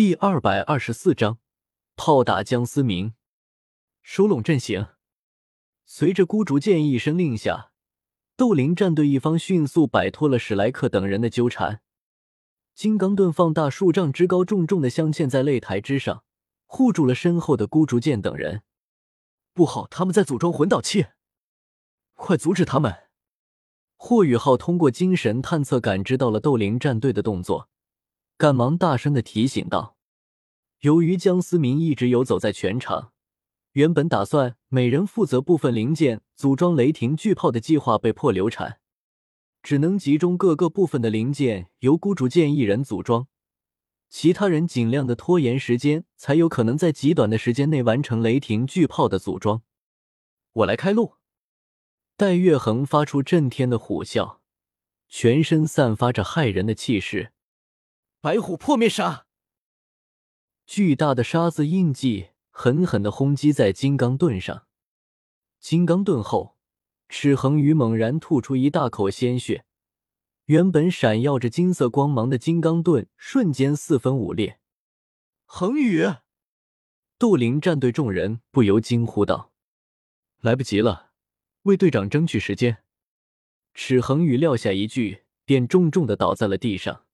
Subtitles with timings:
[0.00, 1.36] 第二百二十四章，
[1.94, 3.12] 炮打江思明，
[4.00, 4.86] 收拢阵型。
[5.84, 7.72] 随着孤竹剑一声令下，
[8.34, 11.82] 斗灵战队一方迅速摆脱了史莱克等人的纠缠。
[12.74, 16.24] 金刚盾放大数丈之高，重重的镶嵌在擂台之上，
[16.64, 18.62] 护住了身后的孤竹剑等人。
[19.52, 21.08] 不好，他们在组装魂导器，
[22.14, 23.10] 快阻止他们！
[23.98, 27.68] 霍雨浩通过精神探测感知到了斗灵战队的动作。
[28.40, 29.98] 赶忙大声的提醒道
[30.80, 33.12] ：“由于江思明一直游走在全场，
[33.72, 38.80] 原本打算每人负责部分零件组装雷霆巨炮的计划被迫流产，
[39.62, 43.26] 只能集中各个部分的零件由孤竹剑一人组装，
[44.08, 49.60] 其他人尽量的拖延时间，才有可能在极短的时间内完成雷霆巨炮的组装。
[50.54, 51.16] 我来开路。”
[52.16, 54.38] 戴月恒发出震天的虎啸，
[55.10, 57.34] 全身散发着骇人的气势。
[58.22, 59.24] 白虎破灭杀，
[60.66, 64.66] 巨大的沙子印记狠狠的轰击在金刚盾上。
[65.58, 66.58] 金刚盾后，
[67.08, 69.64] 赤恒宇猛然吐出一大口鲜血，
[70.44, 74.60] 原本闪耀着金色光芒的金刚盾瞬间四分五裂。
[75.46, 76.06] 恒宇，
[77.18, 79.50] 杜灵战队众人不由惊呼道
[80.42, 81.12] ：“来不及了，
[81.62, 82.84] 为队长争取时间。”
[83.72, 87.06] 赤恒宇撂下一句，便重重的倒在了地上。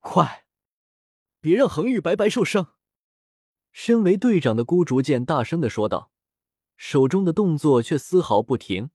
[0.00, 0.46] 快，
[1.40, 2.74] 别让恒宇白白受伤！
[3.72, 6.10] 身为队长的孤竹剑大声的说道，
[6.76, 8.90] 手中的动作却丝毫不停，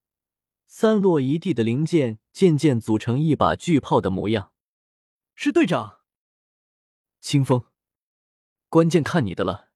[0.65, 4.51] 散落一地的零件渐渐组成一把巨炮的模样。
[5.35, 5.99] 是队长，
[7.19, 7.65] 清风，
[8.69, 9.69] 关键看你的了！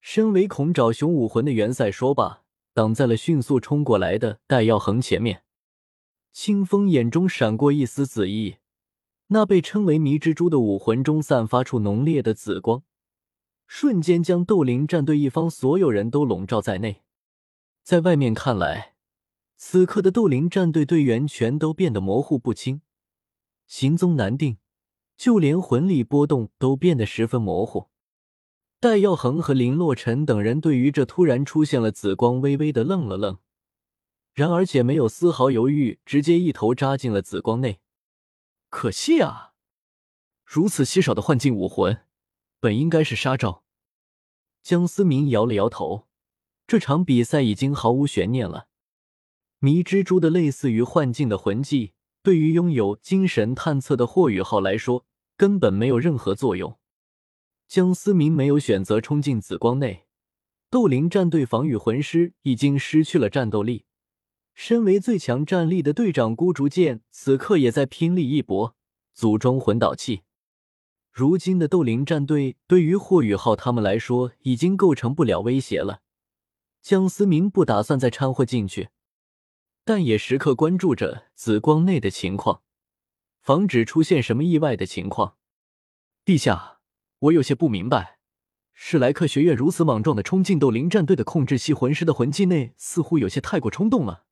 [0.00, 5.44] 身为恐爪熊武魂的元赛说罢，挡在了迅速冲过来的戴耀恒前面。
[6.32, 8.58] 清风眼中闪过一丝紫意。
[9.28, 12.82] 那被称为迷蜘蛛的武魂中散发出浓烈的紫光，
[13.66, 17.02] 瞬间将斗灵战队一方所有人都笼罩在内。
[17.82, 18.94] 在外面看来，
[19.56, 22.80] 此刻的斗灵战队队员全都变得模糊不清，
[23.66, 24.58] 行踪难定，
[25.16, 27.88] 就连魂力波动都变得十分模糊。
[28.80, 33.38] 戴耀恒和林洛尘等人对于这突然出现了紫光，微微的愣了愣，
[34.32, 37.80] 然而且没有丝毫犹豫，直接一头扎进了紫光内。
[38.70, 39.54] 可惜啊，
[40.44, 42.04] 如此稀少的幻境武魂，
[42.60, 43.64] 本应该是杀招。
[44.62, 46.06] 江思明摇了摇头，
[46.66, 48.68] 这场比赛已经毫无悬念了。
[49.58, 55.06] 迷蜘蛛的类似于幻境的魂技，对于拥有精神探测的霍雨浩来说，
[55.36, 56.78] 根本没有任何作用。
[57.66, 60.06] 江思明没有选择冲进紫光内，
[60.70, 63.86] 斗灵战队防御魂师已经失去了战斗力。
[64.60, 68.74] 身为最强战力的队长孤竹剑，此刻也在拼力一搏，
[69.14, 70.22] 组装魂导器。
[71.12, 76.02] 如今的斗灵战队对于霍雨浩他们来说，已经构成不了威胁了。
[76.82, 78.88] 江思明不打算再掺和进去，
[79.84, 82.62] 但也时刻关注着紫光内的情况，
[83.40, 85.36] 防止出现什么意外的情况。
[86.24, 86.80] 陛下，
[87.20, 88.18] 我有些不明白，
[88.72, 94.24] 史莱克学院如此莽撞的冲进斗灵战队的控制系魂师的魂技内，似乎有些太过冲动了。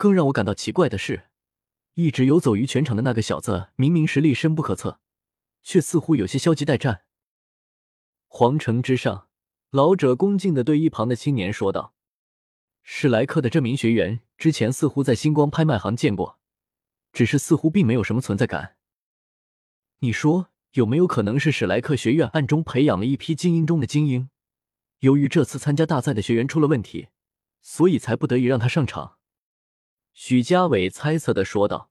[0.00, 1.24] 更让我感到奇怪的是，
[1.92, 4.98] 一直游走于全场的那个小子，明明实力深不可测，
[5.62, 7.02] 却似乎有些消极待战。
[8.26, 9.28] 皇城之上，
[9.68, 11.92] 老者恭敬的对一旁的青年说道
[12.82, 16.38] ：“史莱克的这名学员之前似乎在星光拍卖行见过，
[17.12, 18.76] 只是似乎并没有什么存在感。
[19.98, 24.30] 你说有没有可能是史莱克学院暗中培养了一批精英中的精英？
[25.00, 27.08] 由于这次参加大赛的学员出了问题，
[27.60, 29.18] 所以才不得已让他上场。”
[30.22, 31.90] 许家伟猜测的说道：“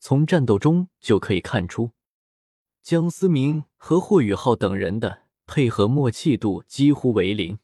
[0.00, 1.92] 从战斗中就可以看出，
[2.82, 7.58] 江思明和霍雨浩等人的配合默契度几乎为零。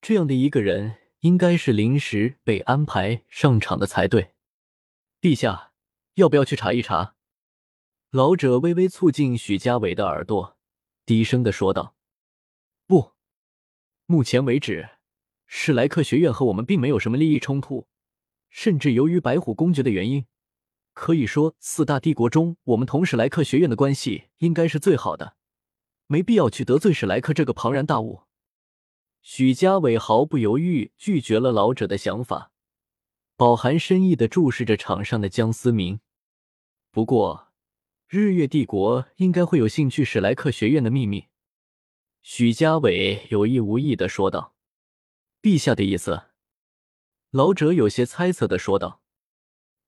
[0.00, 4.32] 这样的一个人，应该是临时被安排上场的才对。
[5.20, 5.72] 陛下，
[6.14, 7.14] 要不要去查一查？”
[8.10, 10.56] 老者微微凑近许家伟的耳朵，
[11.04, 11.94] 低声的说道
[12.88, 13.12] ：“不，
[14.06, 14.88] 目前为止，
[15.46, 17.86] 史莱克学院和我们并没有什么利益冲突。”
[18.54, 20.26] 甚至由于白虎公爵的原因，
[20.92, 25.34] 可以说四大帝国中，我们同史莱克学院的关系应该是最好的，
[26.06, 28.22] 没必要去得罪史莱克这个庞然大物。
[29.22, 32.52] 许家伟毫不犹豫拒绝了老者的想法，
[33.36, 35.98] 饱含深意的注视着场上的江思明。
[36.92, 37.48] 不过，
[38.06, 41.26] 日月帝国应该会有兴趣史莱克学院的秘密。
[42.22, 44.54] 许家伟有意无意的说道
[45.42, 46.22] ：“陛下的意思。”
[47.34, 49.02] 老者有些猜测的说道：“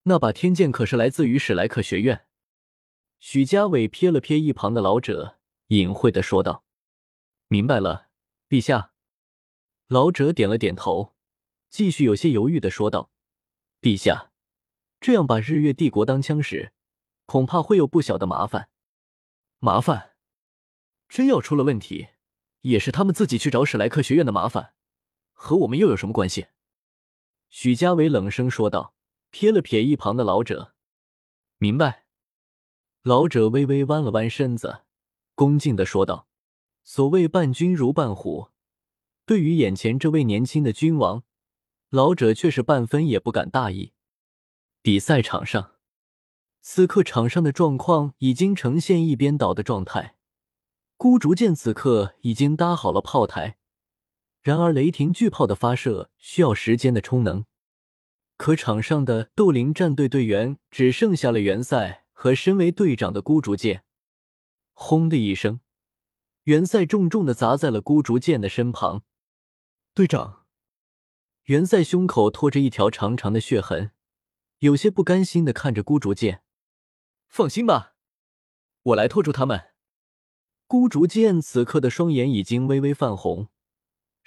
[0.02, 2.26] 那把天剑可是来自于史莱克学院。”
[3.20, 5.38] 许家伟瞥了瞥一旁的老者，
[5.68, 6.64] 隐晦的说道
[7.46, 8.08] ：“明白了，
[8.48, 8.90] 陛下。”
[9.86, 11.14] 老者点了点头，
[11.70, 13.12] 继续有些犹豫的说道
[13.80, 14.32] ：“陛下，
[15.00, 16.72] 这样把日月帝国当枪使，
[17.26, 18.70] 恐怕会有不小的麻烦。
[19.60, 20.16] 麻烦？
[21.08, 22.08] 真要出了问题，
[22.62, 24.74] 也是他们自己去找史莱克学院的麻烦，
[25.32, 26.48] 和我们又有什么关系？”
[27.58, 28.92] 许家伟冷声说道，
[29.32, 30.74] 瞥了瞥一旁的老者，
[31.56, 32.04] 明白。
[33.00, 34.82] 老者微微弯了弯身子，
[35.34, 36.28] 恭敬的说道
[36.84, 38.50] ：“所谓伴君如伴虎。”
[39.24, 41.22] 对于眼前这位年轻的君王，
[41.88, 43.94] 老者却是半分也不敢大意。
[44.82, 45.76] 比赛场上，
[46.60, 50.18] 此刻场上的状况已经呈现一边倒的状态。
[50.98, 53.56] 孤竹剑此刻已经搭好了炮台，
[54.46, 57.46] 然而雷霆巨炮的发射需要时间的充能。
[58.36, 63.82] 可场上的斗灵战队队员只剩下了元赛和身为队长的孤竹剑。
[64.72, 65.58] 轰的一声，
[66.44, 69.02] 元赛重重的砸在了孤竹剑的身旁。
[69.94, 70.44] 队长，
[71.46, 73.90] 袁赛胸口拖着一条长长的血痕，
[74.58, 76.44] 有些不甘心的看着孤竹剑。
[77.26, 77.94] 放心吧，
[78.84, 79.70] 我来拖住他们。
[80.68, 83.48] 孤竹剑此刻的双眼已经微微泛红。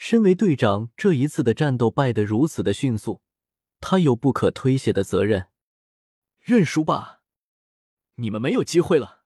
[0.01, 3.21] 身为队长，这一次的战斗败得如此的迅速，
[3.81, 5.49] 他有不可推卸的责任。
[6.39, 7.21] 认输吧，
[8.15, 9.25] 你们没有机会了。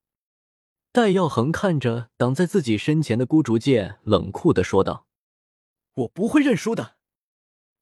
[0.92, 5.06] 戴耀恒看着挡在自己身前的孤竹剑，冷酷的说道。
[5.94, 6.98] 我不会认输的，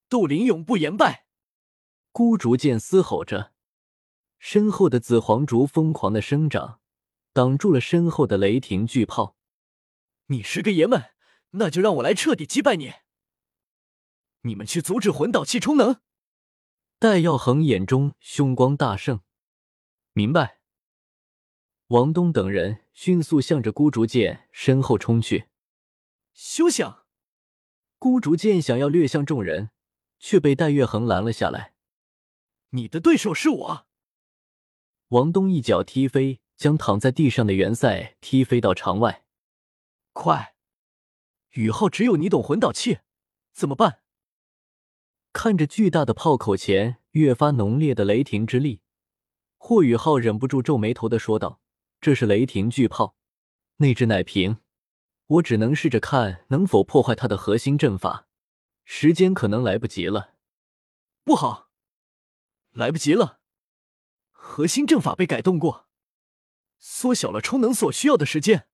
[0.10, 1.28] 斗灵永不言败。
[2.12, 3.54] 孤竹剑嘶吼着，
[4.38, 6.82] 身后的紫黄竹疯狂的生长，
[7.32, 9.38] 挡住了身后的雷霆巨炮。
[10.26, 11.11] 你是个爷们，
[11.52, 12.94] 那就让我来彻底击败你。
[14.42, 16.02] 你们去阻止魂导器充能。
[16.98, 19.22] 戴耀恒眼中凶光大盛，
[20.14, 20.60] 明白。
[21.88, 25.50] 王东等人迅速向着孤竹剑身后冲去。
[26.34, 27.06] 休想！
[28.00, 29.72] 孤竹剑想要掠向众人，
[30.18, 31.74] 却被戴月恒拦了下来。
[32.70, 33.88] 你的对手是我。
[35.10, 39.26] 王东一脚踢飞，将躺在地上的袁赛踢飞到场外。
[40.14, 40.56] 快，
[41.52, 43.00] 宇浩，只有你懂魂导器，
[43.54, 44.02] 怎么办？
[45.34, 48.82] 看着巨大的炮口前越发浓烈的雷霆之力，
[49.58, 51.62] 霍雨浩忍不住皱眉头的说道
[52.00, 53.16] ：“这是雷霆巨炮，
[53.78, 54.58] 内置奶瓶。”
[55.28, 58.28] 我只能试着看能否破坏它的核心阵法，
[58.84, 60.34] 时间可能来不及了。
[61.24, 61.70] 不好，
[62.72, 63.40] 来不及了！
[64.32, 65.88] 核心阵法被改动过，
[66.80, 68.68] 缩小了充能所需要的时间。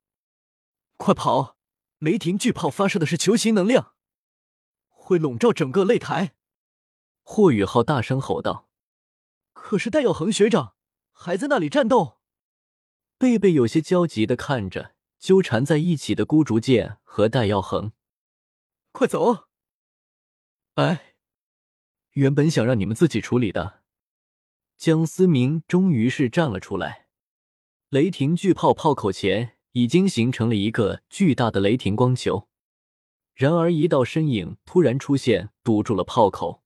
[0.96, 1.57] 快跑！
[2.00, 3.94] 雷霆巨炮发射的是球形能量，
[4.90, 6.36] 会笼罩整个擂台。
[7.24, 8.70] 霍宇浩大声吼道
[9.54, 10.76] ：“可是戴耀恒学长
[11.12, 12.20] 还在那里战斗。”
[13.18, 14.98] 贝贝有些焦急的看着。
[15.20, 17.92] 纠缠在一起的孤竹剑和戴耀恒，
[18.92, 19.48] 快走！
[20.76, 21.16] 哎，
[22.12, 23.82] 原本想让你们自己处理的。
[24.78, 27.08] 江思明终于是站了出来。
[27.90, 32.48] 雷霆巨炮炮口前已经形成了一个巨大的雷霆光球，
[33.36, 36.64] 然而一道身影突然出现，堵住了炮口。